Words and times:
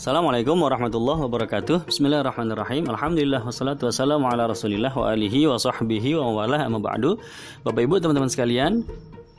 Assalamualaikum 0.00 0.56
warahmatullahi 0.56 1.28
wabarakatuh. 1.28 1.84
Bismillahirrahmanirrahim. 1.84 2.88
Alhamdulillah 2.88 3.44
wassalatu 3.44 3.84
wassalamu 3.84 4.32
ala 4.32 4.48
rasulillah 4.48 4.88
wa 4.96 5.12
alihi 5.12 5.44
wa 5.44 5.60
sahbihi 5.60 6.16
wa 6.16 6.40
wala 6.40 6.64
amma 6.64 6.80
ba'du. 6.80 7.20
Bapak 7.68 7.84
ibu 7.84 8.00
teman-teman 8.00 8.32
sekalian 8.32 8.80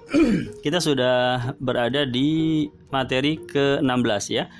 Kita 0.62 0.78
sudah 0.78 1.50
berada 1.58 2.06
di 2.06 2.70
materi 2.94 3.42
ke-16 3.42 4.24
ya. 4.30 4.54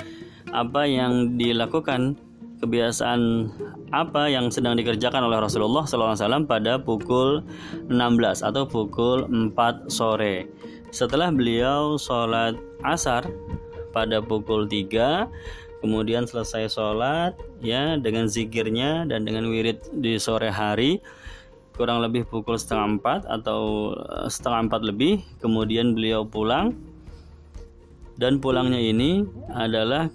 Apa 0.50 0.90
yang 0.90 1.38
dilakukan 1.38 2.18
kebiasaan 2.66 3.54
apa 3.94 4.26
yang 4.26 4.50
sedang 4.50 4.74
dikerjakan 4.82 5.30
oleh 5.30 5.38
Rasulullah 5.38 5.86
SAW 5.86 6.18
pada 6.50 6.82
pukul 6.82 7.46
16 7.94 8.42
atau 8.42 8.66
pukul 8.66 9.30
4 9.30 9.54
sore. 9.86 10.50
Setelah 10.90 11.30
beliau 11.30 12.02
sholat 12.02 12.58
asar 12.90 13.30
pada 13.94 14.18
pukul 14.18 14.66
3 14.66 15.62
kemudian 15.82 16.30
selesai 16.30 16.70
sholat 16.70 17.34
ya 17.60 17.98
dengan 17.98 18.30
zikirnya 18.30 19.10
dan 19.10 19.26
dengan 19.26 19.50
wirid 19.50 19.82
di 19.98 20.22
sore 20.22 20.54
hari 20.54 21.02
kurang 21.76 22.04
lebih 22.04 22.30
pukul 22.30 22.62
setengah 22.62 23.02
empat 23.02 23.22
atau 23.26 23.92
eh, 23.98 24.30
setengah 24.30 24.70
empat 24.70 24.82
lebih 24.86 25.26
kemudian 25.42 25.98
beliau 25.98 26.22
pulang. 26.24 26.78
Dan 28.22 28.38
pulangnya 28.38 28.78
ini 28.78 29.26
adalah 29.50 30.06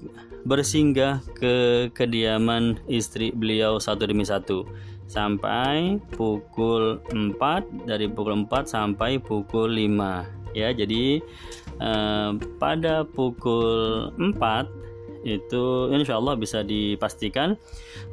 bersinggah 0.46 1.26
ke 1.34 1.88
kediaman 1.90 2.78
istri 2.86 3.34
beliau 3.34 3.82
satu 3.82 4.06
demi 4.06 4.22
satu. 4.22 4.62
Sampai 5.10 5.98
pukul 6.14 7.02
4 7.10 7.86
dari 7.86 8.06
pukul 8.06 8.46
4 8.46 8.70
sampai 8.70 9.18
pukul 9.18 9.74
5 9.74 10.54
ya 10.54 10.70
jadi 10.70 11.20
eh, 11.82 12.30
pada 12.62 13.02
pukul 13.02 14.08
4 14.18 14.85
itu 15.26 15.90
insya 15.90 16.22
Allah 16.22 16.38
bisa 16.38 16.62
dipastikan. 16.62 17.58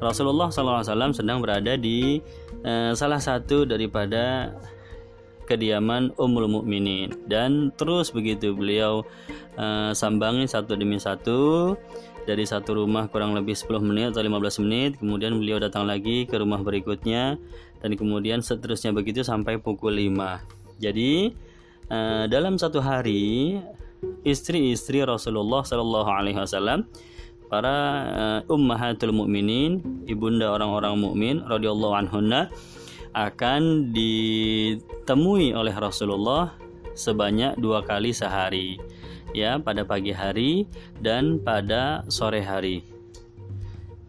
Rasulullah 0.01 0.49
SAW 0.49 1.13
sedang 1.13 1.39
berada 1.45 1.77
di 1.77 2.17
eh, 2.65 2.91
salah 2.97 3.21
satu 3.21 3.69
daripada 3.69 4.57
kediaman 5.45 6.17
Ummul 6.17 6.49
Mukminin. 6.49 7.13
Dan 7.29 7.69
terus 7.77 8.09
begitu 8.09 8.57
beliau 8.57 9.05
eh, 9.61 9.93
sambangi 9.93 10.49
satu 10.49 10.73
demi 10.73 10.97
satu 10.97 11.73
dari 12.25 12.47
satu 12.47 12.81
rumah 12.81 13.11
kurang 13.11 13.35
lebih 13.35 13.53
10 13.53 13.83
menit 13.85 14.05
atau 14.17 14.25
15 14.25 14.63
menit. 14.65 14.91
Kemudian 14.97 15.37
beliau 15.37 15.61
datang 15.61 15.85
lagi 15.85 16.25
ke 16.25 16.41
rumah 16.41 16.65
berikutnya. 16.65 17.37
Dan 17.83 17.99
kemudian 17.99 18.39
seterusnya 18.39 18.95
begitu 18.95 19.27
sampai 19.27 19.59
pukul 19.59 19.99
5 19.99 20.63
jadi 20.83 21.31
eh, 21.87 22.25
dalam 22.27 22.59
satu 22.59 22.83
hari 22.83 23.59
istri-istri 24.23 25.03
Rasulullah 25.03 25.61
Shallallahu 25.63 26.09
Alaihi 26.09 26.39
Wasallam 26.39 26.87
para 27.51 27.75
uh, 28.09 28.39
ummahatul 28.53 29.13
mukminin 29.13 29.83
ibunda 30.09 30.49
orang-orang 30.49 30.97
mukmin 30.97 31.35
radhiyallahu 31.45 31.93
anhunna 31.93 32.49
akan 33.13 33.93
ditemui 33.93 35.53
oleh 35.53 35.73
Rasulullah 35.77 36.57
sebanyak 36.97 37.61
dua 37.61 37.85
kali 37.85 38.09
sehari 38.09 38.81
ya 39.37 39.61
pada 39.61 39.85
pagi 39.85 40.13
hari 40.13 40.65
dan 41.01 41.41
pada 41.41 42.05
sore 42.09 42.41
hari. 42.41 42.85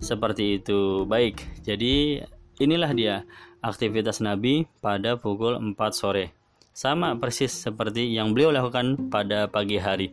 Seperti 0.01 0.61
itu. 0.61 1.09
Baik. 1.09 1.41
Jadi 1.65 2.21
inilah 2.61 2.93
dia 2.93 3.15
aktivitas 3.65 4.21
Nabi 4.21 4.69
pada 4.85 5.17
pukul 5.17 5.57
4 5.57 5.73
sore 5.97 6.44
sama 6.75 7.15
persis 7.15 7.55
seperti 7.55 8.11
yang 8.11 8.35
beliau 8.35 8.51
lakukan 8.51 9.09
pada 9.09 9.47
pagi 9.47 9.79
hari. 9.79 10.11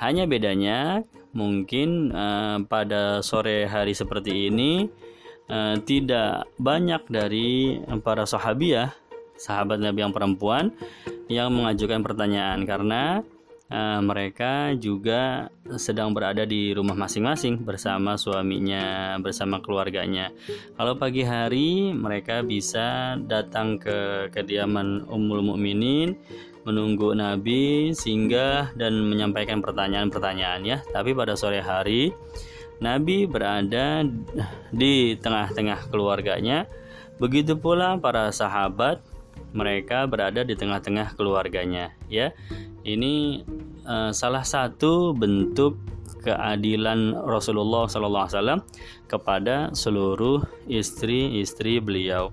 Hanya 0.00 0.24
bedanya 0.24 1.04
mungkin 1.36 2.08
uh, 2.10 2.64
pada 2.64 3.20
sore 3.20 3.68
hari 3.68 3.92
seperti 3.92 4.48
ini 4.48 4.88
uh, 5.52 5.76
tidak 5.84 6.48
banyak 6.56 7.04
dari 7.12 7.76
para 8.00 8.24
sahabiah, 8.24 8.96
sahabat 9.36 9.76
Nabi 9.76 10.00
yang 10.08 10.16
perempuan 10.16 10.72
yang 11.28 11.52
mengajukan 11.52 12.00
pertanyaan 12.00 12.64
karena 12.64 13.20
uh, 13.70 14.00
mereka 14.02 14.74
juga 14.76 15.48
sedang 15.78 16.12
berada 16.12 16.42
di 16.44 16.74
rumah 16.74 16.98
masing-masing 16.98 17.62
bersama 17.62 18.18
suaminya, 18.18 19.16
bersama 19.22 19.62
keluarganya. 19.62 20.34
Kalau 20.74 20.98
pagi 20.98 21.22
hari 21.22 21.94
mereka 21.94 22.42
bisa 22.42 23.16
datang 23.16 23.78
ke 23.78 24.28
kediaman 24.34 25.06
Ummul 25.06 25.40
Mukminin 25.46 26.18
menunggu 26.66 27.16
Nabi 27.16 27.96
singgah 27.96 28.76
dan 28.76 29.08
menyampaikan 29.08 29.64
pertanyaan-pertanyaan 29.64 30.62
ya. 30.66 30.78
Tapi 30.92 31.16
pada 31.16 31.32
sore 31.38 31.64
hari 31.64 32.12
Nabi 32.80 33.28
berada 33.28 34.04
di 34.72 35.16
tengah-tengah 35.16 35.88
keluarganya. 35.88 36.68
Begitu 37.20 37.52
pula 37.60 38.00
para 38.00 38.32
sahabat 38.32 39.04
mereka 39.50 40.06
berada 40.06 40.46
di 40.46 40.54
tengah-tengah 40.54 41.14
keluarganya 41.18 41.94
ya 42.06 42.30
ini 42.84 43.44
uh, 43.84 44.10
salah 44.14 44.44
satu 44.46 45.12
bentuk 45.12 45.76
keadilan 46.20 47.16
Rasulullah 47.24 47.88
SAW 47.88 48.60
kepada 49.08 49.72
seluruh 49.72 50.44
istri-istri 50.68 51.80
beliau. 51.80 52.30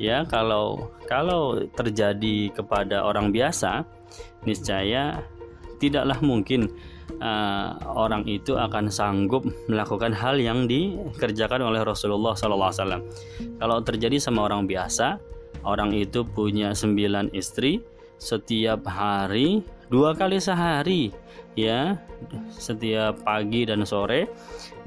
Ya, 0.00 0.24
kalau 0.24 0.90
kalau 1.04 1.60
terjadi 1.76 2.50
kepada 2.50 3.04
orang 3.04 3.30
biasa, 3.30 3.84
niscaya 4.48 5.20
tidaklah 5.76 6.18
mungkin 6.24 6.72
uh, 7.20 7.76
orang 7.92 8.24
itu 8.24 8.56
akan 8.56 8.88
sanggup 8.88 9.44
melakukan 9.68 10.16
hal 10.16 10.40
yang 10.40 10.64
dikerjakan 10.64 11.60
oleh 11.60 11.84
Rasulullah 11.84 12.32
SAW. 12.32 13.04
Kalau 13.60 13.76
terjadi 13.84 14.16
sama 14.16 14.48
orang 14.48 14.64
biasa, 14.64 15.20
orang 15.64 15.94
itu 15.96 16.26
punya 16.26 16.74
sembilan 16.76 17.32
istri, 17.32 17.80
setiap 18.20 18.84
hari 18.88 19.62
dua 19.88 20.12
kali 20.18 20.42
sehari 20.42 21.14
ya. 21.54 21.96
Setiap 22.56 23.28
pagi 23.28 23.68
dan 23.68 23.84
sore 23.84 24.32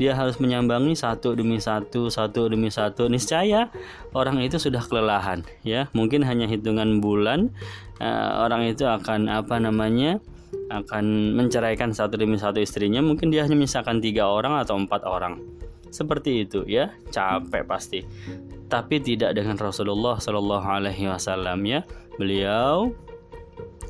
dia 0.02 0.16
harus 0.18 0.42
menyambangi 0.42 0.98
satu 0.98 1.38
demi 1.38 1.62
satu 1.62 2.10
satu 2.10 2.50
demi 2.50 2.74
satu. 2.74 3.06
Niscaya 3.06 3.70
orang 4.18 4.42
itu 4.42 4.58
sudah 4.58 4.82
kelelahan 4.82 5.46
ya. 5.62 5.88
Mungkin 5.94 6.26
hanya 6.26 6.50
hitungan 6.50 7.00
bulan 7.00 7.54
uh, 8.02 8.46
orang 8.46 8.70
itu 8.70 8.90
akan 8.90 9.30
apa 9.30 9.62
namanya 9.62 10.18
akan 10.70 11.38
menceraikan 11.38 11.94
satu 11.94 12.18
demi 12.18 12.38
satu 12.42 12.62
istrinya. 12.62 13.02
Mungkin 13.02 13.30
dia 13.30 13.46
hanya 13.46 13.58
misalkan 13.58 14.02
tiga 14.02 14.30
orang 14.30 14.58
atau 14.58 14.78
empat 14.78 15.06
orang. 15.06 15.42
Seperti 15.90 16.46
itu 16.46 16.66
ya. 16.66 16.94
Capek 17.10 17.66
pasti 17.66 18.02
tapi 18.70 19.02
tidak 19.02 19.34
dengan 19.34 19.58
Rasulullah 19.58 20.22
Shallallahu 20.22 20.64
Alaihi 20.64 21.10
Wasallam 21.10 21.66
ya 21.66 21.82
beliau 22.16 22.94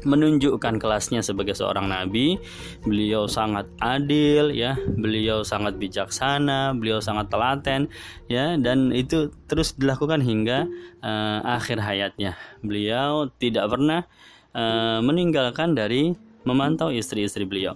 menunjukkan 0.07 0.79
kelasnya 0.79 1.19
sebagai 1.19 1.55
seorang 1.55 1.91
nabi. 1.91 2.39
Beliau 2.87 3.27
sangat 3.27 3.67
adil 3.83 4.55
ya, 4.55 4.79
beliau 4.79 5.43
sangat 5.43 5.75
bijaksana, 5.75 6.71
beliau 6.75 7.03
sangat 7.03 7.27
telaten 7.27 7.91
ya 8.31 8.55
dan 8.55 8.95
itu 8.95 9.33
terus 9.49 9.75
dilakukan 9.75 10.23
hingga 10.23 10.67
uh, 11.03 11.39
akhir 11.43 11.83
hayatnya. 11.83 12.39
Beliau 12.63 13.27
tidak 13.39 13.67
pernah 13.71 14.07
uh, 14.55 14.99
meninggalkan 15.03 15.75
dari 15.75 16.15
memantau 16.47 16.93
istri-istri 16.93 17.43
beliau. 17.43 17.75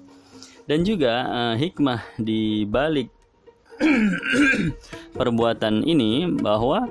Dan 0.64 0.88
juga 0.88 1.28
uh, 1.28 1.56
hikmah 1.60 2.16
di 2.16 2.64
balik 2.64 3.12
perbuatan 5.18 5.86
ini 5.86 6.30
bahwa 6.30 6.90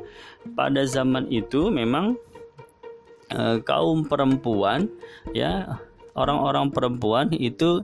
pada 0.57 0.83
zaman 0.87 1.31
itu 1.31 1.71
memang 1.71 2.19
Eh, 3.33 3.59
kaum 3.65 4.05
perempuan 4.05 4.93
ya 5.33 5.81
orang-orang 6.13 6.69
perempuan 6.69 7.33
itu 7.33 7.81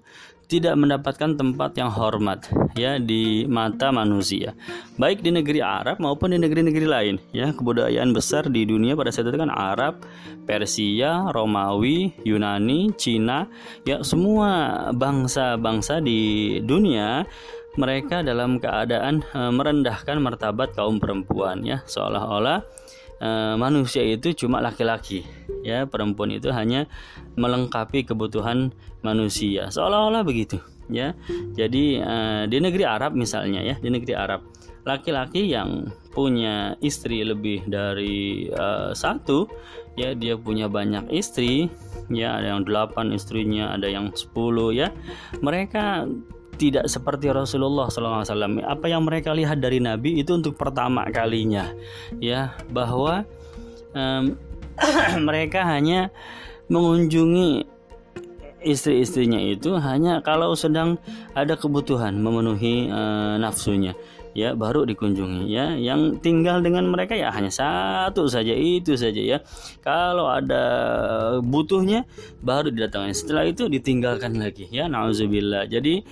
tidak 0.48 0.80
mendapatkan 0.80 1.36
tempat 1.36 1.76
yang 1.76 1.92
hormat 1.92 2.48
ya 2.72 2.96
di 2.96 3.44
mata 3.48 3.92
manusia. 3.92 4.56
Baik 4.96 5.20
di 5.20 5.28
negeri 5.32 5.60
Arab 5.60 6.00
maupun 6.00 6.32
di 6.32 6.40
negeri-negeri 6.40 6.86
lain 6.88 7.16
ya 7.36 7.52
kebudayaan 7.52 8.12
besar 8.16 8.48
di 8.48 8.64
dunia 8.64 8.96
pada 8.96 9.12
saat 9.12 9.28
itu 9.28 9.36
kan 9.40 9.52
Arab 9.52 10.04
Persia 10.48 11.28
Romawi 11.32 12.16
Yunani 12.24 12.92
Cina 12.96 13.48
ya 13.84 14.00
semua 14.00 14.88
bangsa-bangsa 14.92 16.00
di 16.00 16.60
dunia 16.64 17.28
mereka 17.78 18.26
dalam 18.26 18.58
keadaan 18.58 19.22
e, 19.22 19.40
merendahkan 19.54 20.18
martabat 20.18 20.74
kaum 20.74 20.98
perempuan 20.98 21.62
ya. 21.62 21.86
Seolah-olah 21.86 22.66
e, 23.22 23.28
manusia 23.54 24.02
itu 24.02 24.34
cuma 24.34 24.58
laki-laki 24.58 25.22
ya. 25.62 25.86
Perempuan 25.86 26.34
itu 26.34 26.50
hanya 26.50 26.90
melengkapi 27.38 28.02
kebutuhan 28.02 28.74
manusia. 29.06 29.70
Seolah-olah 29.70 30.26
begitu 30.26 30.58
ya. 30.90 31.14
Jadi 31.54 32.02
e, 32.02 32.16
di 32.50 32.58
negeri 32.58 32.82
Arab 32.82 33.14
misalnya 33.14 33.62
ya 33.62 33.78
di 33.78 33.88
negeri 33.94 34.18
Arab 34.18 34.42
laki-laki 34.82 35.46
yang 35.46 35.92
punya 36.10 36.74
istri 36.82 37.22
lebih 37.22 37.62
dari 37.70 38.50
e, 38.50 38.66
satu 38.90 39.46
ya 39.94 40.18
dia 40.18 40.34
punya 40.34 40.66
banyak 40.66 41.14
istri 41.14 41.70
ya. 42.10 42.42
Ada 42.42 42.58
yang 42.58 42.62
delapan 42.66 43.14
istrinya 43.14 43.70
ada 43.70 43.86
yang 43.86 44.10
sepuluh 44.18 44.74
ya. 44.74 44.90
Mereka 45.38 46.10
tidak 46.58 46.90
seperti 46.90 47.30
Rasulullah 47.30 47.86
SAW. 47.86 48.26
Apa 48.66 48.90
yang 48.90 49.06
mereka 49.06 49.30
lihat 49.30 49.62
dari 49.62 49.78
Nabi 49.78 50.18
itu 50.18 50.34
untuk 50.34 50.58
pertama 50.58 51.06
kalinya, 51.08 51.70
ya 52.18 52.58
bahwa 52.68 53.22
um, 53.94 54.34
mereka 55.28 55.62
hanya 55.64 56.10
mengunjungi 56.66 57.78
istri-istrinya 58.58 59.38
itu 59.38 59.78
hanya 59.78 60.18
kalau 60.20 60.52
sedang 60.58 60.98
ada 61.32 61.54
kebutuhan 61.54 62.18
memenuhi 62.18 62.90
uh, 62.90 63.38
nafsunya 63.38 63.94
ya 64.32 64.56
baru 64.56 64.84
dikunjungi. 64.88 65.48
Ya 65.48 65.76
yang 65.76 66.20
tinggal 66.24 66.60
dengan 66.64 66.88
mereka 66.88 67.16
ya 67.16 67.32
hanya 67.32 67.52
satu 67.52 68.26
saja 68.28 68.52
itu 68.56 68.96
saja 68.96 69.20
ya. 69.20 69.38
Kalau 69.84 70.28
ada 70.28 70.64
butuhnya 71.44 72.08
baru 72.40 72.72
didatangkan. 72.72 73.14
Setelah 73.14 73.48
itu 73.48 73.68
ditinggalkan 73.68 74.36
lagi. 74.40 74.68
Ya 74.68 74.88
nauzubillah 74.88 75.68
jadi 75.68 76.02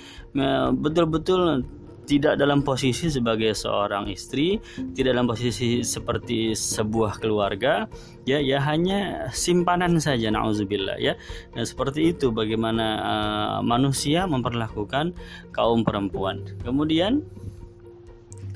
betul-betul 0.76 1.64
tidak 2.06 2.38
dalam 2.38 2.62
posisi 2.62 3.10
sebagai 3.10 3.50
seorang 3.52 4.06
istri, 4.06 4.62
tidak 4.94 5.18
dalam 5.18 5.26
posisi 5.26 5.82
seperti 5.82 6.54
sebuah 6.54 7.18
keluarga, 7.18 7.90
ya 8.22 8.38
ya 8.38 8.62
hanya 8.62 9.26
simpanan 9.34 9.98
saja 9.98 10.30
nauzubillah 10.30 11.02
ya. 11.02 11.18
Nah, 11.58 11.66
seperti 11.66 12.14
itu 12.14 12.30
bagaimana 12.30 12.86
uh, 13.02 13.58
manusia 13.66 14.22
memperlakukan 14.30 15.18
kaum 15.50 15.82
perempuan. 15.82 16.46
Kemudian 16.62 17.26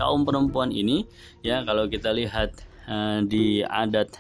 kaum 0.01 0.25
perempuan 0.25 0.73
ini 0.73 1.05
ya 1.45 1.61
kalau 1.69 1.85
kita 1.93 2.17
lihat 2.17 2.57
uh, 2.89 3.21
di 3.21 3.61
adat 3.61 4.17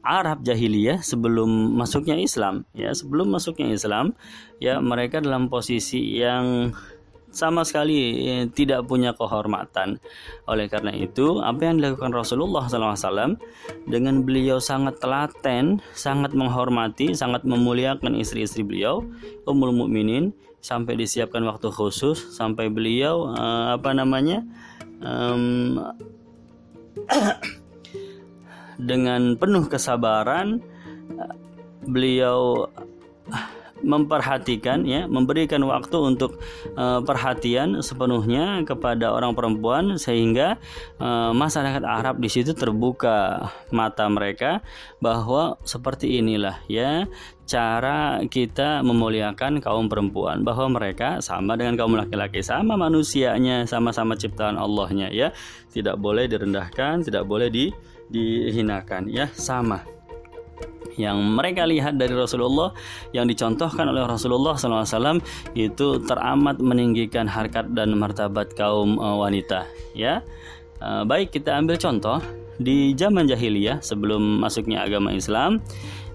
Arab 0.00 0.40
jahiliyah 0.40 1.04
sebelum 1.04 1.76
masuknya 1.76 2.16
Islam 2.16 2.64
ya 2.72 2.96
sebelum 2.96 3.28
masuknya 3.28 3.68
Islam 3.68 4.16
ya 4.56 4.80
mereka 4.80 5.20
dalam 5.20 5.52
posisi 5.52 6.16
yang 6.16 6.72
sama 7.28 7.60
sekali 7.64 8.24
eh, 8.24 8.44
tidak 8.48 8.88
punya 8.88 9.12
kehormatan. 9.12 10.00
Oleh 10.48 10.66
karena 10.66 10.92
itu, 10.96 11.40
apa 11.44 11.68
yang 11.68 11.80
dilakukan 11.80 12.12
Rasulullah 12.16 12.64
SAW 12.66 13.36
dengan 13.84 14.24
beliau 14.24 14.58
sangat 14.58 14.98
telaten, 14.98 15.84
sangat 15.92 16.32
menghormati, 16.32 17.12
sangat 17.12 17.44
memuliakan 17.44 18.16
istri-istri 18.16 18.64
beliau, 18.64 19.04
Ummul 19.44 19.76
Mukminin, 19.76 20.32
sampai 20.64 20.98
disiapkan 20.98 21.44
waktu 21.46 21.68
khusus, 21.70 22.34
sampai 22.34 22.72
beliau 22.72 23.30
uh, 23.30 23.78
apa 23.78 23.94
namanya 23.94 24.42
um, 25.02 25.78
dengan 28.88 29.34
penuh 29.34 29.64
kesabaran 29.66 30.62
beliau 31.88 32.68
memperhatikan 33.82 34.82
ya 34.84 35.06
memberikan 35.06 35.62
waktu 35.66 35.96
untuk 35.98 36.38
uh, 36.74 37.00
perhatian 37.02 37.80
sepenuhnya 37.80 38.62
kepada 38.66 39.14
orang 39.14 39.32
perempuan 39.34 39.96
sehingga 39.96 40.58
uh, 40.98 41.30
masyarakat 41.34 41.82
Arab 41.84 42.18
di 42.18 42.28
situ 42.30 42.54
terbuka 42.54 43.50
mata 43.70 44.06
mereka 44.10 44.60
bahwa 44.98 45.58
seperti 45.62 46.18
inilah 46.18 46.58
ya 46.66 47.06
cara 47.48 48.20
kita 48.28 48.84
memuliakan 48.84 49.64
kaum 49.64 49.88
perempuan. 49.88 50.44
Bahwa 50.44 50.68
mereka 50.68 51.24
sama 51.24 51.56
dengan 51.56 51.80
kaum 51.80 51.96
laki-laki 51.96 52.44
sama 52.44 52.76
manusianya 52.76 53.64
sama-sama 53.64 54.14
ciptaan 54.14 54.60
Allahnya 54.60 55.08
ya. 55.08 55.32
Tidak 55.72 55.96
boleh 55.96 56.28
direndahkan 56.28 57.08
tidak 57.08 57.24
boleh 57.24 57.48
di 57.48 57.72
dihinakan 58.12 59.08
ya. 59.08 59.32
Sama 59.32 59.97
yang 60.96 61.20
mereka 61.36 61.68
lihat 61.68 61.98
dari 61.98 62.14
Rasulullah 62.14 62.72
yang 63.12 63.28
dicontohkan 63.28 63.90
oleh 63.90 64.06
Rasulullah 64.06 64.56
SAW 64.56 65.20
itu 65.52 66.00
teramat 66.06 66.62
meninggikan 66.62 67.28
harkat 67.28 67.70
dan 67.76 67.92
martabat 67.98 68.56
kaum 68.56 68.96
uh, 68.96 69.20
wanita 69.20 69.68
ya. 69.92 70.24
Uh, 70.78 71.02
baik 71.02 71.34
kita 71.34 71.58
ambil 71.58 71.74
contoh 71.74 72.22
di 72.58 72.94
zaman 72.94 73.26
jahiliyah 73.26 73.82
sebelum 73.82 74.42
masuknya 74.42 74.82
agama 74.82 75.14
Islam 75.14 75.62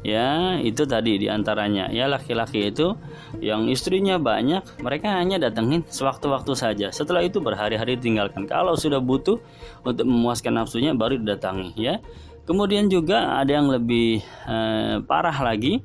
ya 0.04 0.60
itu 0.60 0.84
tadi 0.84 1.16
di 1.16 1.32
antaranya 1.32 1.88
ya 1.88 2.12
laki-laki 2.12 2.68
itu 2.68 2.92
yang 3.40 3.72
istrinya 3.72 4.20
banyak 4.20 4.84
mereka 4.84 5.16
hanya 5.16 5.40
datengin 5.40 5.88
sewaktu-waktu 5.88 6.54
saja. 6.54 6.88
Setelah 6.92 7.24
itu 7.24 7.40
berhari-hari 7.40 7.96
tinggalkan. 7.96 8.44
Kalau 8.44 8.76
sudah 8.76 9.00
butuh 9.00 9.40
untuk 9.88 10.04
memuaskan 10.04 10.60
nafsunya 10.60 10.92
baru 10.92 11.18
didatangi 11.24 11.72
ya 11.80 12.04
kemudian 12.44 12.92
juga 12.92 13.40
ada 13.40 13.52
yang 13.52 13.68
lebih 13.72 14.24
eh, 14.48 14.96
parah 15.04 15.36
lagi 15.44 15.84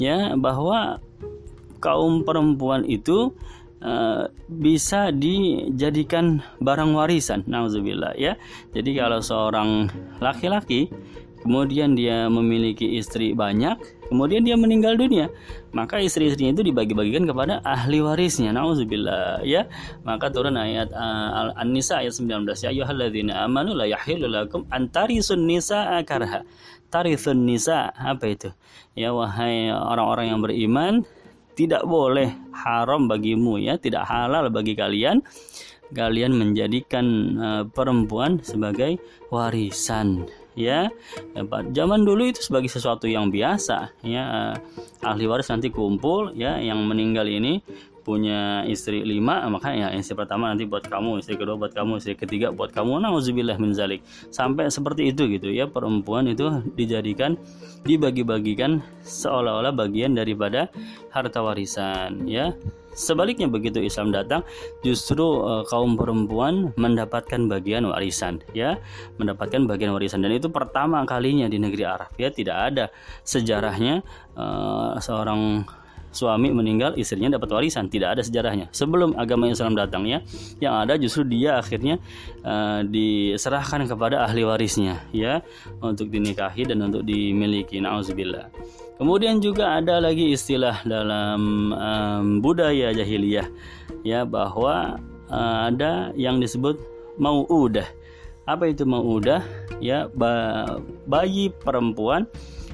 ya 0.00 0.34
bahwa 0.36 1.00
kaum 1.80 2.22
perempuan 2.24 2.84
itu 2.86 3.34
Uh, 3.76 4.32
bisa 4.48 5.12
dijadikan 5.12 6.40
barang 6.64 6.96
warisan, 6.96 7.44
nauzubillah 7.44 8.16
ya. 8.16 8.40
Jadi 8.72 8.96
kalau 8.96 9.20
seorang 9.20 9.92
laki-laki 10.16 10.88
kemudian 11.46 11.94
dia 11.94 12.26
memiliki 12.26 12.98
istri 12.98 13.30
banyak, 13.30 13.78
kemudian 14.10 14.42
dia 14.42 14.58
meninggal 14.58 14.98
dunia, 14.98 15.30
maka 15.70 16.02
istri-istrinya 16.02 16.58
itu 16.58 16.74
dibagi-bagikan 16.74 17.22
kepada 17.22 17.62
ahli 17.62 18.02
warisnya. 18.02 18.50
Nauzubillah 18.50 19.46
ya. 19.46 19.70
Maka 20.02 20.34
turun 20.34 20.58
ayat 20.58 20.90
uh, 20.90 21.54
An-Nisa 21.54 22.02
ayat 22.02 22.18
19 22.18 22.50
ya 22.50 22.74
ayyuhalladzina 22.74 23.46
amanu 23.46 23.78
la 23.78 23.86
yahillu 23.86 24.26
lakum 24.26 24.66
antarisun 24.74 25.46
nisa 25.46 26.02
karha. 26.02 26.42
Tarithun 26.90 27.46
apa 27.46 28.24
itu? 28.26 28.50
Ya 28.98 29.14
wahai 29.14 29.70
orang-orang 29.70 30.34
yang 30.34 30.40
beriman, 30.42 30.92
tidak 31.54 31.86
boleh 31.86 32.34
haram 32.50 33.06
bagimu 33.06 33.62
ya, 33.62 33.78
tidak 33.78 34.02
halal 34.10 34.50
bagi 34.50 34.74
kalian 34.74 35.22
kalian 35.94 36.34
menjadikan 36.34 37.06
uh, 37.38 37.62
perempuan 37.70 38.42
sebagai 38.42 38.98
warisan 39.30 40.26
ya. 40.56 40.88
Zaman 41.70 42.02
dulu 42.02 42.32
itu 42.32 42.40
sebagai 42.42 42.72
sesuatu 42.72 43.06
yang 43.06 43.28
biasa 43.30 43.92
ya. 44.02 44.56
Ahli 45.04 45.28
waris 45.28 45.52
nanti 45.52 45.68
kumpul 45.70 46.32
ya. 46.34 46.58
Yang 46.58 46.80
meninggal 46.82 47.28
ini 47.28 47.60
punya 48.06 48.62
istri 48.70 49.02
lima 49.02 49.42
maka 49.50 49.74
ya 49.74 49.90
istri 49.90 50.14
pertama 50.14 50.46
nanti 50.46 50.62
buat 50.62 50.86
kamu 50.86 51.18
istri 51.18 51.34
kedua 51.34 51.58
buat 51.58 51.74
kamu 51.74 51.98
istri 52.00 52.16
ketiga 52.16 52.50
buat 52.50 52.72
kamu. 52.72 52.98
Nauzubillah 53.04 53.60
min 53.60 53.76
zalik. 53.76 54.00
Sampai 54.32 54.72
seperti 54.72 55.12
itu 55.12 55.28
gitu 55.28 55.52
ya. 55.52 55.68
Perempuan 55.68 56.26
itu 56.26 56.48
dijadikan 56.74 57.36
dibagi-bagikan 57.86 58.82
seolah-olah 59.06 59.70
bagian 59.70 60.18
daripada 60.18 60.72
harta 61.14 61.38
warisan 61.38 62.26
ya 62.26 62.50
Sebaliknya 62.96 63.44
begitu 63.46 63.78
Islam 63.84 64.08
datang, 64.08 64.40
justru 64.80 65.44
uh, 65.44 65.68
kaum 65.68 66.00
perempuan 66.00 66.72
mendapatkan 66.80 67.44
bagian 67.44 67.84
warisan, 67.84 68.40
ya, 68.56 68.80
mendapatkan 69.20 69.68
bagian 69.68 69.92
warisan. 69.92 70.24
Dan 70.24 70.32
itu 70.32 70.48
pertama 70.48 71.04
kalinya 71.04 71.44
di 71.44 71.60
negeri 71.60 71.84
Arab, 71.84 72.08
ya, 72.16 72.32
tidak 72.32 72.56
ada 72.72 72.84
sejarahnya 73.20 74.00
uh, 74.32 74.96
seorang 74.96 75.68
suami 76.16 76.48
meninggal 76.48 76.96
istrinya 76.96 77.36
dapat 77.36 77.52
warisan. 77.52 77.92
Tidak 77.92 78.08
ada 78.16 78.24
sejarahnya. 78.24 78.72
Sebelum 78.72 79.20
agama 79.20 79.52
Islam 79.52 79.76
datang 79.76 80.08
ya 80.08 80.24
yang 80.64 80.80
ada 80.80 80.96
justru 80.96 81.28
dia 81.28 81.60
akhirnya 81.60 82.00
uh, 82.40 82.80
diserahkan 82.80 83.84
kepada 83.84 84.24
ahli 84.24 84.48
warisnya 84.48 85.04
ya 85.12 85.44
untuk 85.84 86.08
dinikahi 86.08 86.64
dan 86.64 86.80
untuk 86.88 87.04
dimiliki. 87.04 87.76
Nauzubillah 87.84 88.48
Kemudian 88.96 89.44
juga 89.44 89.76
ada 89.76 90.00
lagi 90.00 90.32
istilah 90.32 90.80
dalam 90.88 91.68
um, 91.76 92.40
budaya 92.40 92.96
jahiliyah 92.96 93.44
ya 94.00 94.24
bahwa 94.24 94.96
uh, 95.28 95.68
ada 95.68 96.16
yang 96.16 96.40
disebut 96.40 96.80
mauudah. 97.20 97.84
Apa 98.48 98.72
itu 98.72 98.88
mauudah? 98.88 99.44
Ya 99.84 100.08
bayi 101.04 101.52
perempuan 101.52 102.24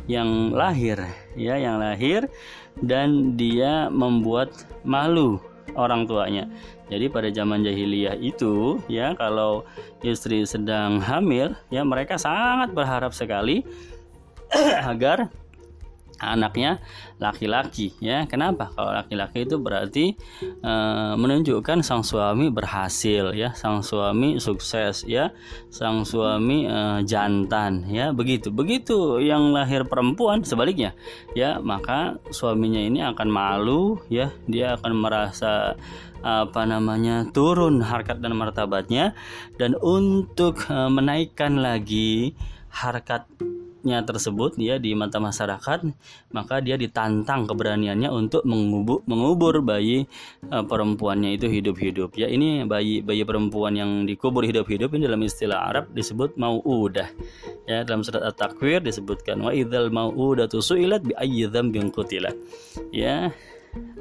yang 0.06 0.54
lahir 0.54 0.98
ya 1.34 1.58
yang 1.58 1.82
lahir 1.82 2.30
dan 2.78 3.34
dia 3.34 3.90
membuat 3.90 4.54
malu 4.86 5.42
orang 5.74 6.06
tuanya. 6.06 6.46
Jadi 6.86 7.10
pada 7.10 7.34
zaman 7.34 7.66
jahiliyah 7.66 8.14
itu 8.22 8.78
ya 8.86 9.18
kalau 9.18 9.66
istri 10.06 10.46
sedang 10.46 11.02
hamil 11.02 11.56
ya 11.74 11.82
mereka 11.82 12.14
sangat 12.14 12.70
berharap 12.70 13.10
sekali 13.10 13.66
agar 14.92 15.32
anaknya 16.18 16.82
laki-laki 17.22 17.94
ya. 18.02 18.26
Kenapa? 18.26 18.74
Kalau 18.74 18.90
laki-laki 18.90 19.46
itu 19.46 19.56
berarti 19.62 20.18
e, 20.42 20.72
menunjukkan 21.14 21.86
sang 21.86 22.02
suami 22.02 22.50
berhasil 22.50 23.30
ya. 23.32 23.54
Sang 23.54 23.80
suami 23.80 24.42
sukses 24.42 25.06
ya. 25.06 25.30
Sang 25.70 26.02
suami 26.02 26.66
e, 26.66 27.06
jantan 27.06 27.86
ya. 27.86 28.10
Begitu. 28.10 28.50
Begitu 28.50 29.22
yang 29.22 29.54
lahir 29.54 29.86
perempuan 29.86 30.42
sebaliknya 30.42 30.92
ya. 31.38 31.62
Maka 31.62 32.18
suaminya 32.34 32.82
ini 32.82 33.00
akan 33.06 33.28
malu 33.30 34.02
ya. 34.10 34.34
Dia 34.50 34.76
akan 34.76 34.92
merasa 34.98 35.78
apa 36.22 36.62
namanya 36.62 37.26
turun 37.34 37.82
harkat 37.82 38.18
dan 38.18 38.34
martabatnya. 38.34 39.14
Dan 39.54 39.78
untuk 39.78 40.66
e, 40.66 40.76
menaikkan 40.90 41.62
lagi 41.62 42.34
harkat 42.72 43.28
nya 43.82 44.02
tersebut 44.06 44.54
dia 44.56 44.78
di 44.78 44.94
mata 44.94 45.18
masyarakat 45.18 45.86
maka 46.30 46.62
dia 46.62 46.78
ditantang 46.78 47.46
keberaniannya 47.50 48.08
untuk 48.08 48.46
mengubur, 48.46 49.02
mengubur 49.04 49.60
bayi 49.62 50.06
uh, 50.50 50.64
perempuannya 50.64 51.34
itu 51.36 51.50
hidup-hidup. 51.50 52.14
Ya 52.14 52.30
ini 52.30 52.62
bayi 52.66 53.02
bayi 53.02 53.26
perempuan 53.26 53.74
yang 53.74 54.06
dikubur 54.06 54.46
hidup-hidup 54.46 54.94
ini 54.94 55.06
dalam 55.06 55.22
istilah 55.22 55.68
Arab 55.68 55.84
disebut 55.92 56.38
mau'udah. 56.38 57.08
Ya 57.66 57.82
dalam 57.82 58.06
surat 58.06 58.22
at-takwir 58.22 58.82
disebutkan 58.82 59.42
wa 59.42 59.50
idzal 59.50 59.90
mau'udatu 59.90 60.62
su'ilat 60.62 61.02
bi 61.02 61.14
ayyi 61.18 61.50
dzambin 61.50 61.90
ya 62.94 63.30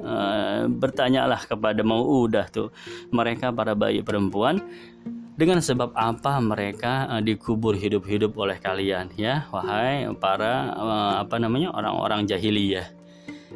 Uh, 0.03 0.67
bertanyalah 0.67 1.47
kepada 1.47 1.79
mau'udah 1.79 2.51
tuh 2.51 2.75
mereka 3.07 3.55
para 3.55 3.71
bayi 3.71 4.03
perempuan 4.03 4.59
dengan 5.41 5.57
sebab 5.57 5.97
apa 5.97 6.37
mereka 6.37 7.09
uh, 7.09 7.17
dikubur 7.17 7.73
hidup-hidup 7.73 8.37
oleh 8.37 8.61
kalian 8.61 9.09
ya? 9.17 9.49
Wahai 9.49 10.05
para 10.21 10.69
uh, 10.77 11.13
apa 11.25 11.41
namanya 11.41 11.73
orang-orang 11.73 12.29
jahiliyah. 12.29 12.85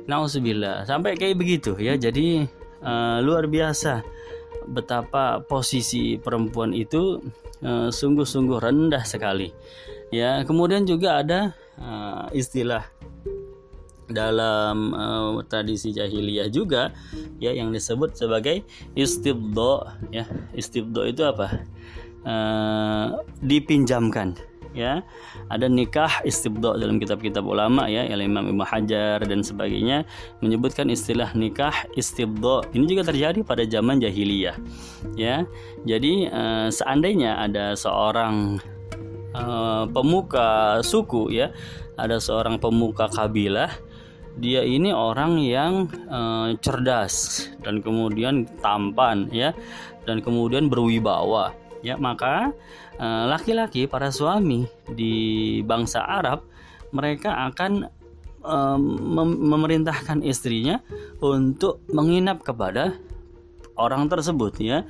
Nauzubillah. 0.10 0.90
Sampai 0.90 1.14
kayak 1.14 1.38
begitu 1.38 1.78
ya? 1.78 1.94
Jadi 1.94 2.42
uh, 2.82 3.22
luar 3.22 3.46
biasa 3.46 4.02
betapa 4.66 5.46
posisi 5.46 6.18
perempuan 6.18 6.74
itu 6.74 7.22
sungguh-sungguh 7.66 8.58
rendah 8.62 9.06
sekali. 9.06 9.54
Ya 10.10 10.42
kemudian 10.42 10.90
juga 10.90 11.22
ada 11.22 11.54
istilah 12.34 12.82
dalam 14.10 14.94
uh, 14.94 15.42
tradisi 15.50 15.90
jahiliyah 15.90 16.50
juga 16.54 16.94
ya 17.42 17.54
yang 17.54 17.74
disebut 17.74 18.14
sebagai 18.14 18.66
istibdo 18.94 19.86
ya. 20.14 20.26
Istibdo 20.54 21.06
itu 21.06 21.26
apa? 21.26 21.66
Uh, 22.26 23.22
dipinjamkan 23.42 24.38
ya. 24.74 25.02
Ada 25.50 25.70
nikah 25.70 26.22
istibdo 26.26 26.74
dalam 26.76 26.98
kitab-kitab 26.98 27.46
ulama 27.46 27.86
ya 27.88 28.06
Imam 28.06 28.50
Ibnu 28.50 28.66
Hajar 28.66 29.22
dan 29.24 29.42
sebagainya 29.42 30.04
menyebutkan 30.42 30.90
istilah 30.90 31.32
nikah 31.34 31.74
istibdo. 31.98 32.66
Ini 32.74 32.86
juga 32.86 33.08
terjadi 33.08 33.42
pada 33.42 33.64
zaman 33.66 34.02
jahiliyah 34.02 34.58
ya. 35.18 35.48
Jadi 35.86 36.30
uh, 36.30 36.68
seandainya 36.70 37.42
ada 37.42 37.74
seorang 37.74 38.60
uh, 39.34 39.86
pemuka 39.90 40.80
suku 40.82 41.34
ya 41.34 41.50
ada 41.96 42.20
seorang 42.20 42.60
pemuka 42.60 43.08
kabilah 43.08 43.72
dia 44.36 44.68
ini 44.68 44.92
orang 44.92 45.40
yang 45.40 45.88
uh, 46.12 46.52
cerdas 46.60 47.48
dan 47.64 47.80
kemudian 47.80 48.44
tampan 48.60 49.32
ya 49.32 49.56
dan 50.04 50.20
kemudian 50.20 50.68
berwibawa 50.68 51.56
ya. 51.80 51.96
Maka 51.96 52.52
eh, 52.98 53.24
laki-laki 53.30 53.86
uh, 53.86 53.90
para 53.90 54.10
suami 54.14 54.68
di 54.92 55.14
bangsa 55.66 56.04
Arab 56.04 56.46
mereka 56.94 57.34
akan 57.52 57.90
uh, 58.46 58.80
mem 58.80 59.30
memerintahkan 59.50 60.22
istrinya 60.22 60.80
untuk 61.20 61.82
menginap 61.90 62.46
kepada 62.46 62.96
orang 63.80 64.08
tersebut 64.08 64.60
ya. 64.62 64.84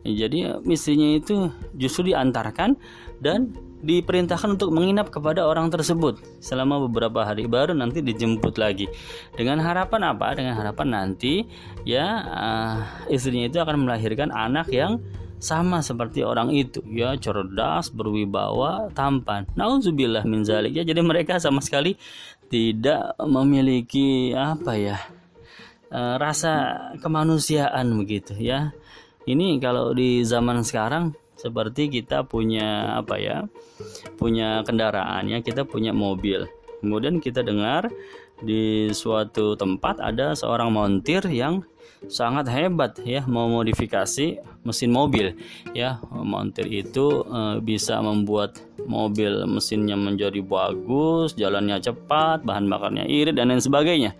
Jadi 0.00 0.48
istrinya 0.64 1.20
itu 1.20 1.52
justru 1.76 2.12
diantarkan 2.14 2.72
dan 3.20 3.52
diperintahkan 3.80 4.60
untuk 4.60 4.70
menginap 4.72 5.08
kepada 5.08 5.44
orang 5.48 5.72
tersebut. 5.72 6.20
Selama 6.40 6.80
beberapa 6.88 7.24
hari 7.24 7.48
baru 7.48 7.72
nanti 7.72 8.04
dijemput 8.04 8.60
lagi. 8.60 8.86
Dengan 9.34 9.60
harapan 9.60 10.12
apa? 10.12 10.36
Dengan 10.36 10.54
harapan 10.56 10.88
nanti 10.92 11.44
ya 11.88 12.06
uh, 12.24 12.76
istrinya 13.08 13.48
itu 13.48 13.58
akan 13.58 13.88
melahirkan 13.88 14.28
anak 14.30 14.68
yang 14.70 15.00
sama 15.40 15.80
seperti 15.80 16.20
orang 16.20 16.52
itu. 16.52 16.84
Ya 16.92 17.16
cerdas 17.16 17.88
berwibawa 17.88 18.92
tampan. 18.92 19.48
Nauzubillah 19.56 20.28
min 20.28 20.44
zalik. 20.44 20.76
Ya 20.76 20.84
jadi 20.84 21.00
mereka 21.00 21.40
sama 21.40 21.64
sekali 21.64 21.96
tidak 22.52 23.16
memiliki 23.24 24.36
apa 24.36 24.76
ya 24.76 24.98
uh, 25.90 26.20
rasa 26.20 26.76
kemanusiaan 27.00 27.88
begitu 27.96 28.36
ya. 28.36 28.70
Ini 29.24 29.60
kalau 29.60 29.92
di 29.92 30.24
zaman 30.24 30.64
sekarang 30.64 31.12
seperti 31.40 31.88
kita 31.88 32.28
punya 32.28 33.00
apa 33.00 33.16
ya 33.16 33.38
punya 34.20 34.60
kendaraan 34.68 35.32
ya 35.32 35.40
kita 35.40 35.64
punya 35.64 35.96
mobil. 35.96 36.44
Kemudian 36.84 37.20
kita 37.20 37.40
dengar 37.40 37.88
di 38.40 38.92
suatu 38.92 39.56
tempat 39.56 40.00
ada 40.00 40.36
seorang 40.36 40.72
montir 40.72 41.24
yang 41.28 41.64
sangat 42.08 42.48
hebat 42.48 42.96
ya 43.04 43.24
memodifikasi 43.28 44.40
mesin 44.62 44.92
mobil. 44.92 45.32
Ya 45.72 46.00
montir 46.12 46.68
itu 46.68 47.24
e, 47.24 47.40
bisa 47.64 48.00
membuat 48.04 48.60
mobil 48.84 49.44
mesinnya 49.44 49.94
menjadi 49.96 50.40
bagus 50.40 51.36
jalannya 51.36 51.80
cepat 51.80 52.42
bahan 52.44 52.66
bakarnya 52.68 53.04
irit 53.08 53.36
dan 53.36 53.52
lain 53.52 53.62
sebagainya. 53.62 54.12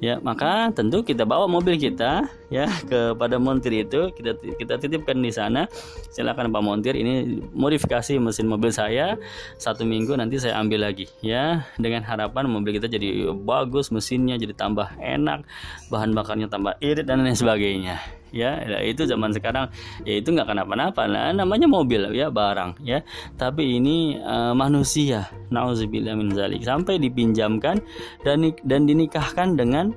Ya 0.00 0.18
maka 0.20 0.72
tentu 0.72 1.04
kita 1.04 1.28
bawa 1.28 1.48
mobil 1.48 1.76
kita 1.76 2.28
ya 2.48 2.68
kepada 2.88 3.36
montir 3.36 3.84
itu. 3.84 4.12
Kita 4.16 4.36
kita 4.56 4.80
titipkan 4.80 5.20
di 5.20 5.32
sana. 5.32 5.68
Silakan 6.12 6.52
Pak 6.52 6.62
Montir 6.64 6.92
ini 6.96 7.40
modifikasi 7.52 8.20
mesin 8.20 8.48
mobil 8.48 8.72
saya. 8.72 9.16
Satu 9.56 9.84
minggu 9.88 10.16
nanti 10.16 10.40
saya 10.40 10.60
ambil 10.60 10.88
lagi 10.88 11.08
ya. 11.24 11.64
Dengan 11.76 12.04
harapan 12.04 12.48
mobil 12.48 12.80
kita 12.80 12.88
jadi 12.88 13.32
bagus 13.32 13.92
mesinnya 13.92 14.36
jadi 14.36 14.56
tambah 14.56 14.88
enak 15.00 15.44
bahan 15.88 16.12
bakarnya 16.16 16.48
tambah 16.48 16.76
irit 16.80 17.04
dan 17.08 17.24
lain 17.24 17.36
sebagainya 17.36 18.21
ya 18.32 18.64
itu 18.82 19.04
zaman 19.04 19.30
sekarang 19.30 19.68
ya 20.02 20.18
itu 20.18 20.32
nggak 20.32 20.48
kenapa-napa. 20.48 21.04
Nah, 21.06 21.30
namanya 21.36 21.68
mobil 21.68 22.10
ya 22.16 22.32
barang 22.32 22.80
ya. 22.82 23.04
Tapi 23.36 23.78
ini 23.78 24.18
uh, 24.18 24.56
manusia 24.56 25.28
nauzubillah 25.52 26.16
min 26.16 26.32
zalik. 26.32 26.64
Sampai 26.64 26.98
dipinjamkan 26.98 27.78
dan 28.24 28.50
dan 28.64 28.88
dinikahkan 28.88 29.54
dengan 29.54 29.92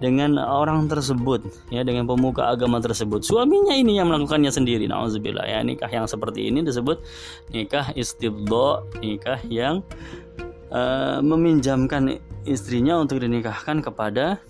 dengan 0.00 0.40
orang 0.40 0.88
tersebut 0.88 1.44
ya 1.68 1.84
dengan 1.84 2.08
pemuka 2.08 2.48
agama 2.48 2.80
tersebut. 2.80 3.20
Suaminya 3.20 3.76
ini 3.76 4.00
yang 4.00 4.08
melakukannya 4.08 4.48
sendiri 4.48 4.88
nauzubillah 4.88 5.44
ya 5.44 5.60
nikah 5.60 5.92
yang 5.92 6.08
seperti 6.08 6.48
ini 6.48 6.64
disebut 6.64 7.04
nikah 7.52 7.92
istibdo 7.92 8.88
nikah 9.04 9.38
yang 9.52 9.84
uh, 10.72 11.20
meminjamkan 11.20 12.16
istrinya 12.48 12.96
untuk 12.96 13.20
dinikahkan 13.20 13.84
kepada 13.84 14.40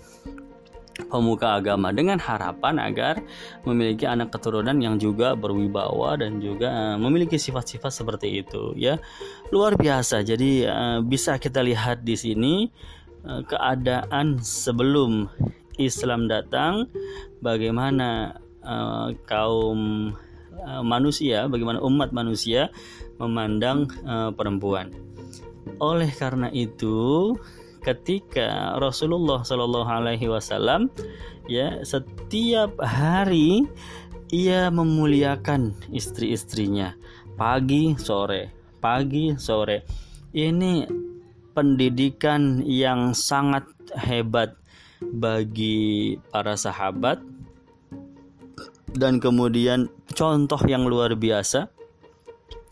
pemuka 1.09 1.57
agama 1.57 1.89
dengan 1.89 2.21
harapan 2.21 2.77
agar 2.77 3.21
memiliki 3.63 4.05
anak 4.05 4.29
keturunan 4.33 4.77
yang 4.77 4.99
juga 5.01 5.33
berwibawa 5.33 6.19
dan 6.19 6.37
juga 6.43 6.69
eh, 6.69 6.97
memiliki 6.99 7.39
sifat-sifat 7.39 7.89
seperti 7.89 8.43
itu 8.43 8.75
ya. 8.77 8.99
Luar 9.49 9.75
biasa. 9.75 10.23
Jadi 10.23 10.63
uh, 10.63 10.99
bisa 11.03 11.35
kita 11.41 11.59
lihat 11.63 12.07
di 12.07 12.15
sini 12.15 12.53
uh, 13.25 13.41
keadaan 13.47 14.39
sebelum 14.39 15.27
Islam 15.79 16.27
datang 16.29 16.91
bagaimana 17.41 18.37
kaum 19.25 20.13
manusia 20.85 21.49
bagaimana 21.49 21.81
umat 21.81 22.13
manusia 22.13 22.69
memandang 23.17 23.89
perempuan. 24.37 24.93
Oleh 25.81 26.13
karena 26.13 26.53
itu 26.53 27.33
ketika 27.81 28.77
Rasulullah 28.77 29.41
Shallallahu 29.41 29.89
Alaihi 29.89 30.29
Wasallam 30.29 30.93
ya 31.49 31.81
setiap 31.81 32.77
hari 32.79 33.65
ia 34.31 34.71
memuliakan 34.71 35.75
istri-istrinya. 35.91 36.95
Pagi 37.35 37.99
sore. 37.99 38.53
Pagi 38.79 39.35
sore. 39.35 39.83
Ini 40.31 40.87
pendidikan 41.51 42.63
yang 42.63 43.11
sangat 43.11 43.67
hebat 43.99 44.55
bagi 45.03 46.15
para 46.31 46.55
sahabat. 46.55 47.19
Dan 48.91 49.19
kemudian 49.23 49.87
contoh 50.15 50.59
yang 50.67 50.87
luar 50.87 51.15
biasa 51.15 51.67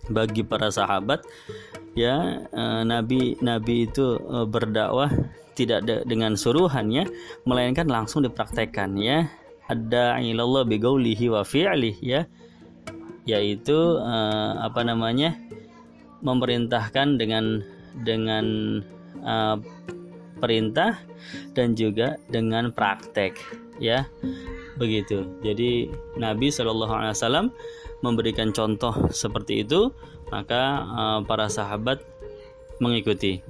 bagi 0.08 0.48
para 0.48 0.72
sahabat 0.72 1.28
ya 1.94 2.48
uh, 2.56 2.82
nabi 2.88 3.36
nabi 3.44 3.90
itu 3.90 4.16
uh, 4.16 4.48
berdakwah 4.48 5.12
tidak 5.60 5.84
de 5.84 5.96
dengan 6.08 6.40
suruhannya 6.40 7.04
melainkan 7.44 7.92
langsung 7.92 8.24
dipraktekkan 8.24 8.96
ya. 8.96 9.28
Ada 9.68 10.24
ilallah 10.24 10.64
bigaulihi 10.64 11.28
wa 11.28 11.44
fi'lih 11.44 12.00
ya. 12.00 12.24
Yaitu 13.28 13.76
uh, 14.00 14.64
apa 14.64 14.88
namanya 14.88 15.36
memerintahkan 16.24 17.20
dengan 17.20 17.60
dengan 18.08 18.46
perintah 20.40 20.96
dan 21.52 21.76
juga 21.76 22.16
dengan 22.32 22.72
praktek 22.72 23.36
ya. 23.84 24.08
Begitu. 24.80 25.28
Jadi 25.44 25.92
Nabi 26.16 26.48
Wasallam 26.56 27.52
memberikan 28.00 28.56
contoh 28.56 29.12
seperti 29.12 29.68
itu 29.68 29.92
maka 30.30 30.86
uh, 30.86 31.20
para 31.26 31.50
sahabat 31.52 32.02
mengikuti. 32.80 33.44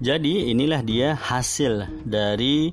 Jadi 0.00 0.48
inilah 0.48 0.80
dia 0.80 1.12
hasil 1.12 1.84
dari 2.08 2.72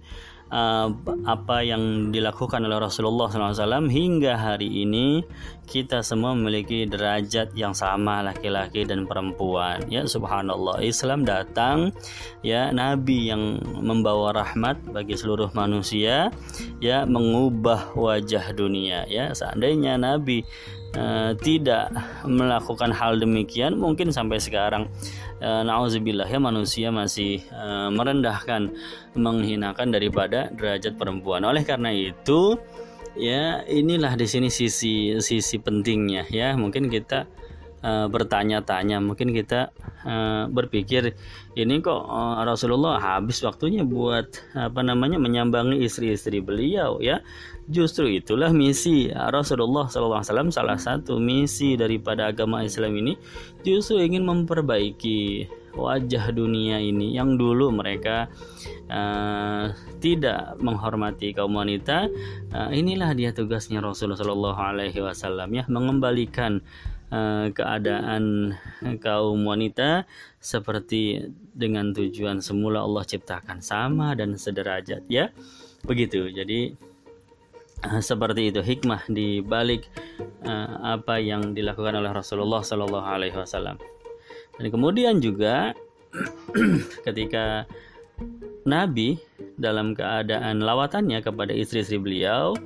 uh, 0.51 0.87
apa 1.27 1.63
yang 1.63 2.13
dilakukan 2.13 2.63
oleh 2.63 2.79
Rasulullah 2.79 3.27
SAW 3.31 3.87
hingga 3.87 4.35
hari 4.39 4.87
ini 4.87 5.23
kita 5.67 5.99
semua 5.99 6.31
memiliki 6.31 6.87
derajat 6.87 7.51
yang 7.51 7.75
sama 7.75 8.23
laki-laki 8.23 8.87
dan 8.87 9.03
perempuan. 9.03 9.83
Ya 9.91 10.07
subhanallah. 10.07 10.79
Islam 10.79 11.27
datang 11.27 11.91
ya 12.39 12.71
nabi 12.71 13.27
yang 13.27 13.59
membawa 13.83 14.31
rahmat 14.31 14.79
bagi 14.95 15.19
seluruh 15.19 15.51
manusia 15.51 16.31
ya 16.79 17.03
mengubah 17.03 17.95
wajah 17.99 18.55
dunia 18.55 19.03
ya. 19.11 19.35
Seandainya 19.35 19.99
nabi 19.99 20.47
uh, 20.97 21.31
tidak 21.37 21.93
melakukan 22.25 22.89
hal 22.89 23.21
demikian 23.21 23.77
mungkin 23.77 24.09
sampai 24.09 24.41
sekarang. 24.41 24.89
Uh, 25.37 25.61
nauzubillah 25.61 26.25
ya 26.25 26.41
manusia 26.41 26.89
masih 26.89 27.45
uh, 27.53 27.93
merendahkan 27.93 28.73
menghinakan 29.13 29.93
daripada 29.93 30.49
derajat 30.49 30.97
perempuan. 30.97 31.45
Oleh 31.45 31.61
karena 31.61 31.93
itu 31.93 32.57
ya 33.13 33.61
inilah 33.69 34.17
di 34.17 34.25
sini 34.25 34.49
sisi 34.49 35.13
sisi 35.21 35.55
pentingnya 35.61 36.25
ya. 36.33 36.57
Mungkin 36.57 36.89
kita 36.89 37.29
uh, 37.83 38.07
bertanya-tanya. 38.09 39.01
Mungkin 39.01 39.33
kita 39.33 39.73
uh, 40.05 40.45
berpikir 40.49 41.17
ini 41.57 41.81
kok 41.81 42.01
uh, 42.05 42.41
Rasulullah 42.45 43.01
habis 43.01 43.41
waktunya 43.41 43.81
buat 43.81 44.29
apa 44.53 44.81
namanya 44.85 45.17
menyambangi 45.17 45.81
istri-istri 45.81 46.39
beliau 46.39 47.01
ya? 47.01 47.21
Justru 47.67 48.07
itulah 48.07 48.55
misi 48.55 49.11
Rasulullah 49.11 49.91
SAW 49.91 50.23
salah 50.55 50.79
satu 50.79 51.19
misi 51.19 51.75
daripada 51.75 52.31
agama 52.31 52.63
Islam 52.63 52.95
ini 52.95 53.19
justru 53.59 53.99
ingin 53.99 54.23
memperbaiki 54.23 55.51
wajah 55.77 56.33
dunia 56.33 56.81
ini 56.81 57.13
yang 57.13 57.37
dulu 57.37 57.69
mereka 57.69 58.27
uh, 58.89 59.71
tidak 60.01 60.57
menghormati 60.57 61.31
kaum 61.37 61.53
wanita 61.53 62.09
uh, 62.51 62.69
inilah 62.73 63.13
dia 63.13 63.31
tugasnya 63.31 63.79
Rasulullah 63.79 64.17
Shallallahu 64.17 64.61
Alaihi 64.61 64.99
Wasallam 64.99 65.53
ya 65.53 65.63
mengembalikan 65.69 66.65
uh, 67.13 67.53
keadaan 67.53 68.57
kaum 69.05 69.45
wanita 69.45 70.09
seperti 70.41 71.29
dengan 71.53 71.93
tujuan 71.93 72.41
semula 72.41 72.81
Allah 72.81 73.05
ciptakan 73.05 73.61
sama 73.61 74.17
dan 74.17 74.33
sederajat 74.35 75.05
ya 75.07 75.29
begitu 75.85 76.33
jadi 76.33 76.73
seperti 78.01 78.49
itu 78.49 78.61
hikmah 78.65 79.05
di 79.05 79.45
balik 79.45 79.85
uh, 80.41 80.97
apa 80.97 81.21
yang 81.21 81.53
dilakukan 81.53 81.93
oleh 81.93 82.09
Rasulullah 82.09 82.65
Shallallahu 82.65 83.05
Alaihi 83.05 83.37
Wasallam. 83.37 83.77
Dan 84.57 84.67
kemudian 84.73 85.21
juga 85.21 85.73
ketika 87.07 87.65
Nabi 88.67 89.15
dalam 89.55 89.95
keadaan 89.95 90.59
lawatannya 90.59 91.23
kepada 91.23 91.55
istri-istri 91.55 91.97
beliau, 92.01 92.57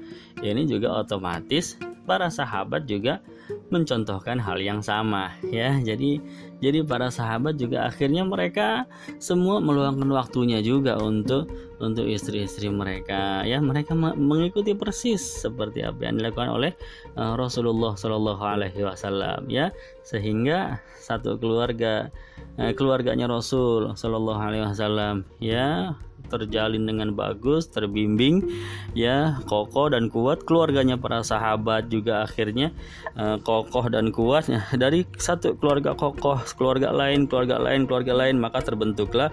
ini 0.41 0.65
juga 0.65 1.03
otomatis 1.03 1.77
para 2.09 2.31
sahabat 2.33 2.89
juga 2.89 3.21
mencontohkan 3.69 4.41
hal 4.41 4.57
yang 4.59 4.81
sama 4.81 5.35
ya. 5.47 5.77
Jadi 5.79 6.17
jadi 6.61 6.85
para 6.85 7.09
sahabat 7.09 7.57
juga 7.57 7.89
akhirnya 7.89 8.21
mereka 8.21 8.85
semua 9.17 9.57
meluangkan 9.57 10.05
waktunya 10.13 10.61
juga 10.61 11.01
untuk 11.01 11.49
untuk 11.81 12.05
istri-istri 12.05 12.69
mereka 12.69 13.41
ya. 13.41 13.57
Mereka 13.57 13.97
mengikuti 13.97 14.77
persis 14.77 15.19
seperti 15.19 15.81
apa 15.81 16.05
yang 16.05 16.21
dilakukan 16.21 16.53
oleh 16.53 16.71
uh, 17.17 17.33
Rasulullah 17.33 17.97
Shallallahu 17.97 18.43
alaihi 18.45 18.85
wasallam 18.85 19.49
ya. 19.49 19.73
Sehingga 20.05 20.77
satu 21.01 21.41
keluarga 21.41 22.13
uh, 22.61 22.71
keluarganya 22.77 23.25
Rasul 23.25 23.97
Shallallahu 23.97 24.39
alaihi 24.39 24.63
wasallam 24.69 25.25
ya 25.41 25.97
terjalin 26.31 26.87
dengan 26.87 27.11
bagus, 27.11 27.67
terbimbing, 27.67 28.47
ya 28.95 29.43
kokoh 29.51 29.91
dan 29.91 30.07
kuat. 30.07 30.47
Keluarganya 30.47 30.95
para 30.95 31.19
sahabat 31.19 31.91
juga 31.91 32.23
akhirnya 32.23 32.71
uh, 33.19 33.35
kokoh 33.43 33.91
dan 33.91 34.15
kuat. 34.15 34.47
Dari 34.71 35.03
satu 35.19 35.59
keluarga 35.59 35.91
kokoh, 35.91 36.39
keluarga 36.55 36.91
lain, 36.93 37.25
keluarga 37.25 37.57
lain, 37.59 37.87
keluarga 37.87 38.13
lain, 38.15 38.37
maka 38.37 38.61
terbentuklah 38.61 39.29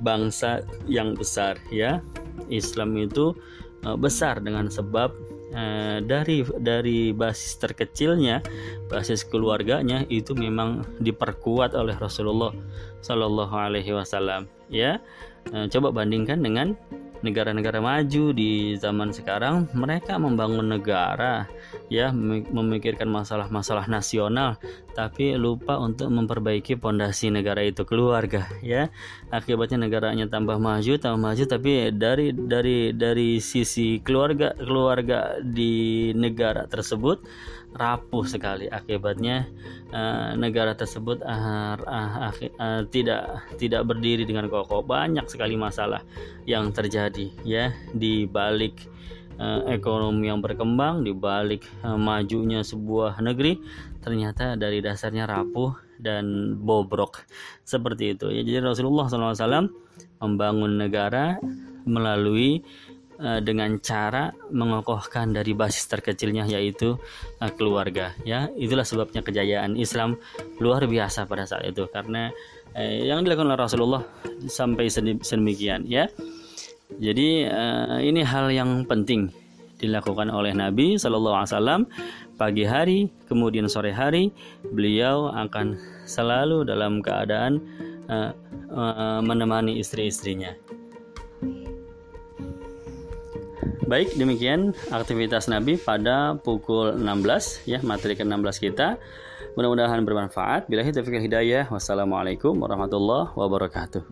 bangsa 0.00 0.62
yang 0.86 1.16
besar. 1.18 1.58
Ya, 1.72 2.00
Islam 2.48 2.96
itu 2.98 3.34
uh, 3.86 3.96
besar 3.98 4.40
dengan 4.42 4.70
sebab 4.70 5.12
Uh, 5.48 6.04
dari 6.04 6.44
dari 6.60 7.08
basis 7.16 7.56
terkecilnya 7.56 8.44
basis 8.92 9.24
keluarganya 9.24 10.04
itu 10.12 10.36
memang 10.36 10.84
diperkuat 11.00 11.72
oleh 11.72 11.96
Rasulullah 11.96 12.52
Shallallahu 13.00 13.56
Alaihi 13.56 13.96
Wasallam 13.96 14.44
ya 14.68 15.00
Eh, 15.48 15.66
coba 15.72 15.88
bandingkan 15.88 16.44
dengan 16.44 16.76
negara-negara 17.24 17.82
maju 17.82 18.30
di 18.36 18.78
zaman 18.78 19.10
sekarang 19.10 19.66
mereka 19.74 20.20
membangun 20.20 20.70
negara 20.70 21.50
ya 21.88 22.12
memikirkan 22.12 23.08
masalah-masalah 23.08 23.88
nasional 23.88 24.60
tapi 24.92 25.34
lupa 25.40 25.80
untuk 25.80 26.12
memperbaiki 26.12 26.76
pondasi 26.76 27.32
negara 27.32 27.64
itu 27.64 27.88
keluarga 27.88 28.44
ya. 28.60 28.92
Akibatnya 29.32 29.88
negaranya 29.88 30.28
tambah 30.28 30.60
maju 30.60 31.00
tambah 31.00 31.20
maju 31.20 31.44
tapi 31.48 31.88
dari 31.92 32.32
dari 32.32 32.92
dari 32.92 33.40
sisi 33.40 34.04
keluarga 34.04 34.52
keluarga 34.56 35.40
di 35.40 36.12
negara 36.12 36.68
tersebut 36.68 37.24
rapuh 37.76 38.24
sekali 38.28 38.68
akibatnya. 38.68 39.48
Uh, 39.88 40.36
negara 40.36 40.76
tersebut 40.76 41.24
uh, 41.24 41.72
uh, 41.80 42.28
uh, 42.60 42.84
tidak 42.92 43.48
tidak 43.56 43.88
berdiri 43.88 44.28
dengan 44.28 44.52
kokoh. 44.52 44.84
Banyak 44.84 45.24
sekali 45.32 45.56
masalah 45.56 46.04
yang 46.44 46.68
terjadi 46.76 47.32
ya 47.40 47.72
di 47.96 48.28
balik 48.28 48.84
ekonomi 49.70 50.26
yang 50.26 50.42
berkembang 50.42 51.06
di 51.06 51.14
balik 51.14 51.62
uh, 51.86 51.94
majunya 51.94 52.66
sebuah 52.66 53.22
negeri 53.22 53.58
ternyata 54.02 54.58
dari 54.58 54.82
dasarnya 54.82 55.30
rapuh 55.30 55.78
dan 55.98 56.56
bobrok. 56.58 57.22
Seperti 57.62 58.18
itu. 58.18 58.30
Ya 58.30 58.42
jadi 58.42 58.66
Rasulullah 58.66 59.06
SAW 59.06 59.70
membangun 60.18 60.78
negara 60.78 61.38
melalui 61.86 62.62
Eh, 63.18 63.42
dengan 63.42 63.82
cara 63.82 64.30
mengokohkan 64.54 65.34
dari 65.34 65.50
basis 65.50 65.90
terkecilnya 65.90 66.46
yaitu 66.46 66.94
keluarga. 67.58 68.14
Ya 68.22 68.46
itulah 68.54 68.86
sebabnya 68.86 69.26
kejayaan 69.26 69.74
Islam 69.74 70.22
luar 70.62 70.86
biasa 70.86 71.26
pada 71.26 71.42
saat 71.42 71.66
itu. 71.66 71.90
Karena 71.90 72.30
eh, 72.78 73.10
yang 73.10 73.26
dilakukan 73.26 73.50
oleh 73.50 73.58
Rasulullah 73.58 74.06
sampai 74.46 74.86
sedemikian 75.18 75.90
ya 75.90 76.06
jadi 76.98 77.28
uh, 77.48 77.98
ini 78.02 78.26
hal 78.26 78.50
yang 78.50 78.84
penting 78.84 79.30
dilakukan 79.78 80.28
oleh 80.34 80.50
Nabi 80.50 80.98
Shallallahu 80.98 81.36
Alaihi 81.38 81.50
Wasallam 81.54 81.80
pagi 82.34 82.64
hari 82.66 82.98
kemudian 83.30 83.70
sore 83.70 83.94
hari 83.94 84.34
beliau 84.74 85.30
akan 85.30 85.78
selalu 86.04 86.66
dalam 86.66 86.98
keadaan 86.98 87.62
uh, 88.10 88.34
uh, 88.74 89.22
menemani 89.22 89.78
istri-istrinya 89.78 90.58
Baik, 93.88 94.20
demikian 94.20 94.76
aktivitas 94.92 95.48
Nabi 95.48 95.80
pada 95.80 96.36
pukul 96.36 97.00
16 97.00 97.64
ya, 97.64 97.80
materi 97.80 98.20
ke-16 98.20 98.60
kita. 98.60 99.00
Mudah-mudahan 99.56 100.04
bermanfaat. 100.04 100.68
Bila 100.68 100.84
hidayah 100.84 101.24
hidayah. 101.24 101.64
Wassalamualaikum 101.72 102.52
warahmatullahi 102.60 103.32
wabarakatuh. 103.32 104.04